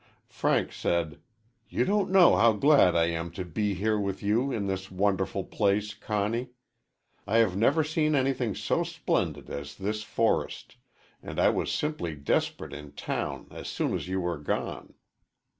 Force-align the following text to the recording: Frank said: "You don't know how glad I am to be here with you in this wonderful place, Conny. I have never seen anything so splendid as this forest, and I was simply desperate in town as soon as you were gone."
Frank 0.31 0.71
said: 0.73 1.21
"You 1.69 1.85
don't 1.85 2.09
know 2.09 2.35
how 2.35 2.53
glad 2.53 2.95
I 2.95 3.05
am 3.11 3.29
to 3.33 3.45
be 3.45 3.75
here 3.75 3.99
with 3.99 4.23
you 4.23 4.51
in 4.51 4.65
this 4.65 4.89
wonderful 4.89 5.43
place, 5.43 5.93
Conny. 5.93 6.53
I 7.27 7.37
have 7.37 7.55
never 7.55 7.83
seen 7.83 8.15
anything 8.15 8.55
so 8.55 8.81
splendid 8.83 9.47
as 9.51 9.75
this 9.75 10.01
forest, 10.01 10.77
and 11.21 11.39
I 11.39 11.49
was 11.51 11.71
simply 11.71 12.15
desperate 12.15 12.73
in 12.73 12.93
town 12.93 13.45
as 13.51 13.67
soon 13.67 13.93
as 13.93 14.07
you 14.07 14.19
were 14.21 14.39
gone." 14.39 14.95